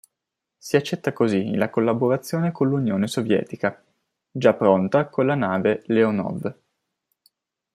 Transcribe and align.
Si 0.57 0.77
accetta 0.77 1.13
così 1.13 1.53
la 1.53 1.69
collaborazione 1.69 2.51
con 2.51 2.67
l'Unione 2.69 3.05
Sovietica, 3.07 3.85
già 4.31 4.55
pronta 4.55 5.07
con 5.09 5.27
la 5.27 5.35
nave 5.35 5.83
"Leonov". 5.85 6.51